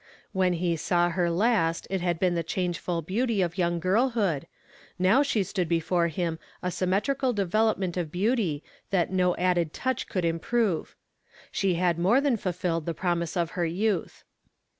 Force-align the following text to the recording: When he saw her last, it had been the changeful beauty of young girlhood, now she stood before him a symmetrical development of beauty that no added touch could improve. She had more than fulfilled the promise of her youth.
When 0.31 0.53
he 0.53 0.75
saw 0.77 1.09
her 1.09 1.29
last, 1.29 1.85
it 1.91 2.01
had 2.01 2.17
been 2.17 2.33
the 2.33 2.41
changeful 2.41 3.03
beauty 3.03 3.43
of 3.43 3.59
young 3.59 3.79
girlhood, 3.79 4.47
now 4.97 5.21
she 5.21 5.43
stood 5.43 5.69
before 5.69 6.07
him 6.07 6.39
a 6.63 6.71
symmetrical 6.71 7.33
development 7.33 7.95
of 7.97 8.11
beauty 8.11 8.63
that 8.89 9.13
no 9.13 9.35
added 9.35 9.73
touch 9.73 10.07
could 10.09 10.25
improve. 10.25 10.95
She 11.51 11.75
had 11.75 11.99
more 11.99 12.19
than 12.19 12.35
fulfilled 12.35 12.87
the 12.87 12.95
promise 12.95 13.37
of 13.37 13.51
her 13.51 13.65
youth. 13.67 14.23